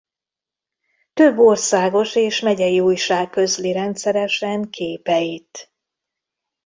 [1.13, 5.73] Több országos és megyei újság közli rendszeresen képeit.